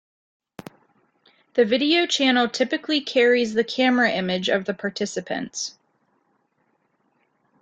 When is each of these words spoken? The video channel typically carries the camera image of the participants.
The 1.53 1.63
video 1.63 2.07
channel 2.07 2.49
typically 2.49 3.01
carries 3.01 3.53
the 3.53 3.63
camera 3.63 4.09
image 4.11 4.49
of 4.49 4.65
the 4.65 4.73
participants. 4.73 5.75